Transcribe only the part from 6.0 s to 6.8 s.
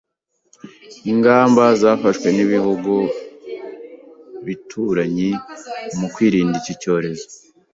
kwirinda iki